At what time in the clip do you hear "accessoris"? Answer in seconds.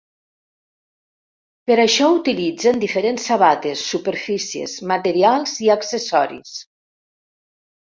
5.77-6.59